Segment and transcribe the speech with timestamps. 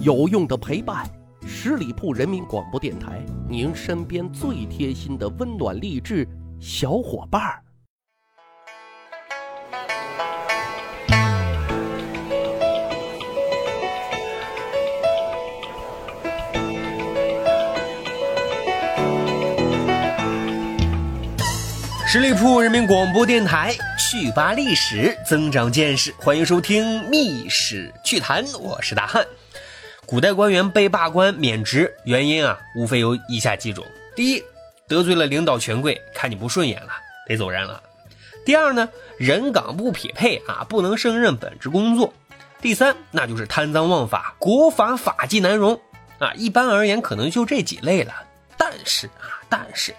[0.00, 1.06] 有用的陪伴，
[1.46, 6.26] 十里铺人民广播电台，您身边最贴心的温暖励志
[6.58, 7.62] 小伙伴儿。
[22.06, 29.24] 十里铺人民广播电台，趣吧历史，增长见识，欢迎收听《密史趣谈》，我是大汉。
[30.12, 33.82] 古代官员被罢官免职，原因啊，无非有以下几种：
[34.14, 34.44] 第一，
[34.86, 36.90] 得罪了领导权贵，看你不顺眼了，
[37.26, 37.80] 得走人了；
[38.44, 38.86] 第二呢，
[39.16, 42.12] 人岗不匹配啊，不能胜任本职工作；
[42.60, 45.80] 第三，那就是贪赃枉法，国法法纪难容
[46.18, 46.34] 啊。
[46.34, 48.12] 一般而言，可能就这几类了。
[48.58, 49.94] 但是啊，但是。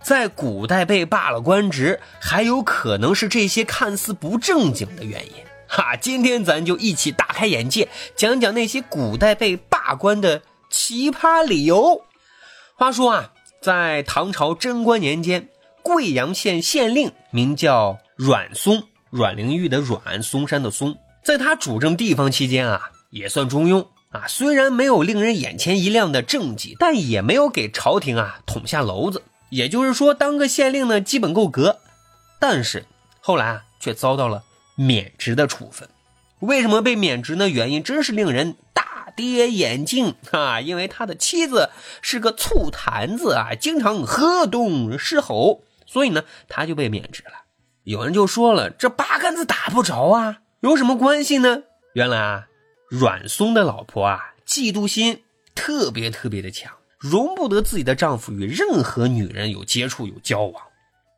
[0.00, 5.32] 在古代被罢了官职，还有可能是这些看似不正经的原因。
[5.76, 7.86] 哈，今天咱就一起大开眼界，
[8.16, 10.40] 讲讲那些古代被罢官的
[10.70, 12.02] 奇葩理由。
[12.76, 15.50] 话说啊，在唐朝贞观年间，
[15.82, 24.26] 贵阳县县令名叫阮松，阮玲玉的阮，嵩山的嵩，在他主政地方期间啊，也算中庸啊。
[24.26, 29.22] 虽然没有令人眼前一亮的政绩，但也没有给朝廷啊捅下娄子。
[29.50, 31.80] 也就是说，当个县令呢，基本够格，
[32.40, 32.86] 但是
[33.20, 34.42] 后来啊，却遭到了
[34.76, 35.88] 免职的处分。
[36.38, 37.48] 为什么被免职呢？
[37.48, 40.60] 原因真是令人大跌眼镜啊！
[40.60, 41.70] 因为他的妻子
[42.02, 47.32] 是个醋坛子啊，经常喝东施吼，所以呢，他就被免职了。
[47.84, 51.62] 有人就说了，这八竿子打不着啊，有什么关系呢？
[51.94, 52.46] 原来啊，
[52.90, 55.22] 阮松的老婆啊，嫉妒心
[55.54, 56.72] 特别特别的强。
[56.98, 60.62] 容不得自己的丈夫与任何女人有接触、有交往，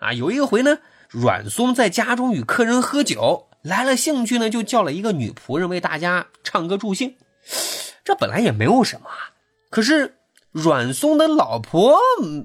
[0.00, 0.78] 啊，有一回呢，
[1.10, 7.16] 阮松在家中与客人喝酒，来了兴趣呢，就叫了一个女仆人为大家唱歌助兴。
[8.04, 9.10] 这本来也没有什么，
[9.70, 10.18] 可是
[10.52, 11.98] 阮松的老婆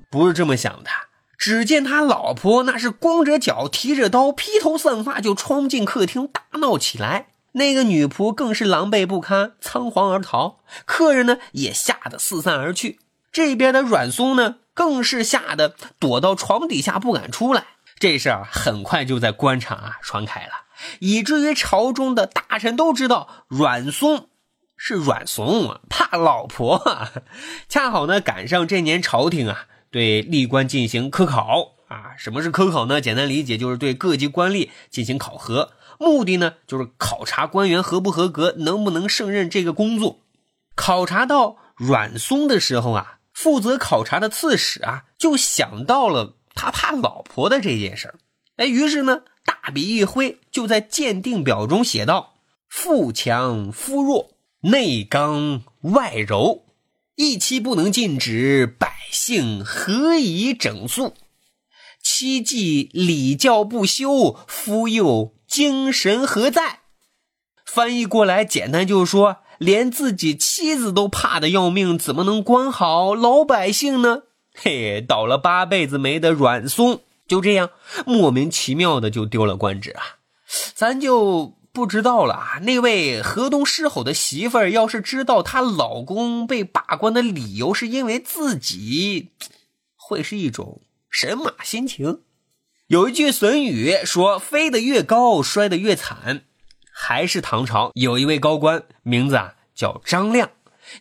[0.09, 0.89] 不是这么想的。
[1.37, 12.99] 只见他老婆那是光着脚、提着刀、披头散发就冲进客厅大闹起来，那个女仆更是狼狈不堪，仓皇而逃，客人呢也吓得四散而去。
[13.31, 17.65] 这边的阮松呢，更是吓得躲到床底下不敢出来。
[17.97, 20.51] 这事儿很快就在官场啊传开了，
[20.99, 24.29] 以至于朝中的大臣都知道阮松
[24.75, 26.81] 是阮怂，怕老婆。
[27.69, 32.99] 恰好呢赶上这年朝廷啊对吏官进行科考啊，什么是科考呢？
[32.99, 40.19] 简单理解就是对各级官吏进行考核，目的呢就是考察官员合不合格，能不能胜任这个工作。
[40.75, 43.13] 考察到阮松的时候啊。
[43.35, 48.15] 负责考察的刺史啊，就想到了他怕老婆的这件事儿，
[48.55, 52.33] 哎，于是呢，大笔一挥，就在鉴定表中写道
[52.67, 56.63] ：“腹强夫弱，内刚外柔，
[57.15, 61.13] 一妻不能禁止，百姓何以整肃？
[62.01, 66.79] 妻既礼教不修，夫又精神何在？”
[67.63, 69.37] 翻译过来，简单就是说。
[69.57, 74.23] 连自己妻子都怕的要命，怎么能管好老百姓呢？
[74.55, 77.69] 嘿，倒了八辈子霉的阮松就这样
[78.05, 80.17] 莫名其妙的就丢了官职啊！
[80.73, 82.59] 咱就不知道了啊。
[82.61, 89.31] 那位河东狮吼的媳妇儿，要是知道她老公被罢官的理由是因为自己，
[89.95, 92.21] 会是一种神马心情？
[92.87, 96.43] 有一句损语说：“飞得越高，摔得越惨。”
[96.93, 100.51] 还是唐朝有一位高官，名字啊叫张亮，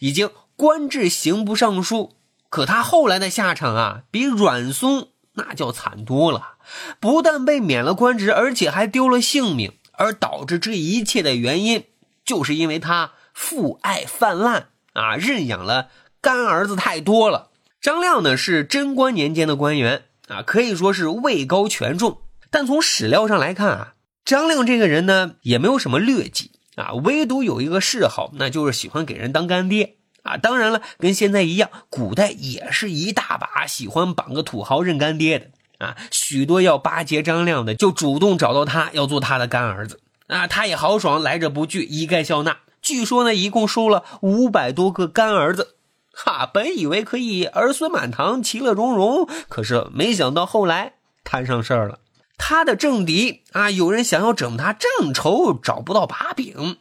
[0.01, 2.15] 已经官至刑部尚书。
[2.55, 6.53] 可他后来的下场啊，比阮松那叫惨多了。
[7.01, 9.73] 不但被免了官职，而且还丢了性命。
[9.95, 11.87] 而导致这一切的原因，
[12.25, 15.89] 就是因为他父爱泛滥啊，认养了
[16.21, 17.51] 干儿子太多了。
[17.81, 22.19] 张亮呢是贞观年间的官员啊，可以说是位高权重。
[22.53, 23.95] 但从史料上来看啊。
[24.25, 30.37] 张亮这个人呢，也没有什么劣迹啊，唯独有一个嗜好，那就是喜欢给人当干爹啊。
[30.37, 35.47] 当然了，跟现在一样，古代也是一大把喜欢绑个土豪认干爹的
[35.79, 35.97] 啊。
[36.11, 40.49] 许多要巴结张亮的，就主动找到他，要做他的干儿子啊。
[40.49, 42.59] 他也豪爽，来者不拒，一概笑纳。
[42.83, 45.77] 据说呢，一共收了五百多个干儿子，
[46.13, 50.95] 哈，本以为可以儿孙满堂，其乐融融，可是没想到后来
[51.25, 52.01] 摊上事儿了。
[52.37, 56.77] 他的政敌啊，有人想要整他正愁找不到把柄，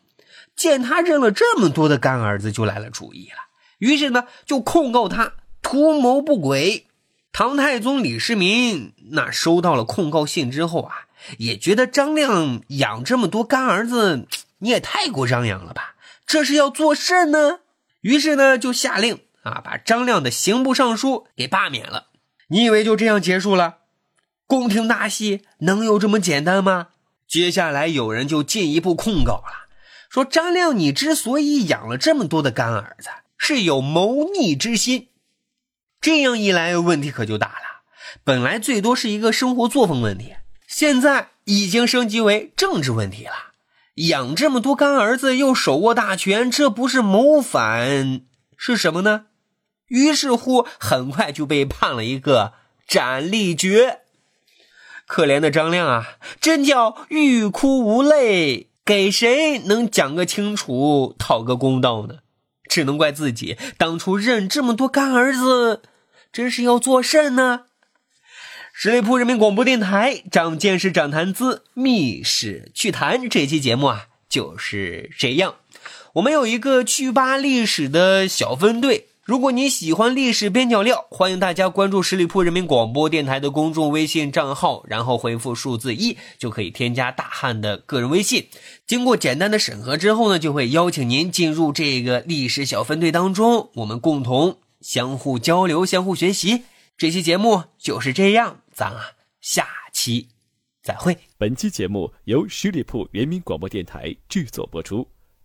[0.55, 3.37] 见他认了这么多的干儿子，就来了主意了。
[3.79, 6.87] 于是呢，就控告他图谋不轨。
[7.31, 11.07] 唐太宗李世民那收到了控告信之后啊，
[11.37, 14.27] 也觉得张亮养这么多干儿子，
[14.59, 15.95] 你也太过张扬了吧？
[16.25, 17.59] 这是要做甚呢？
[18.01, 22.07] 于是呢，就下令啊，把张亮的刑部尚书给罢免了。
[22.49, 23.77] 你以为就这样结束了？
[24.45, 26.89] 宫廷大戏能有这么简单吗？
[27.27, 29.62] 接下来有人就进一步控告了，
[30.13, 35.07] 说张亮，你之所以养了这么多的干儿子，是有谋逆之心。
[35.99, 37.81] 这样一来，问题可就大了。
[38.23, 40.35] 本来最多是一个生活作风问题，
[40.67, 43.53] 现在已经升级为政治问题了。
[43.95, 48.21] 养这么多干儿子，又手握大权，这不是谋反
[48.55, 49.25] 是什么呢？
[49.87, 52.53] 于是乎，很快就被判了一个
[52.87, 54.01] 斩立决。
[55.07, 62.15] 可怜的张亮啊，真叫欲哭无泪，给谁能讲个清楚，讨个公道呢？
[62.67, 65.83] 只能怪自己当初认这么多干儿子，
[66.31, 67.65] 真是要做甚呢？
[68.73, 75.55] 十里铺人民广播电台长见识、长谈资、密史趣谈这期节目啊，就是这样。
[76.13, 79.09] 我们有一个趣吧历史的小分队。
[79.25, 88.49] 如果你喜欢历史边角料，欢迎大家关注十里铺人民广播电台的公众微信账号，然后回复数字一，就可以添加大汉的个人微信。
[88.85, 96.63] 经过简单的审核之后呢，就会邀请您进入这个历史小分队当中，我们共同相互交流、相互学习。
[96.97, 100.27] 这期节目就是这样，咱啊，下期
[100.83, 101.17] 再会。
[101.37, 105.07] 本期节目由十里铺人民广播电台制作播出。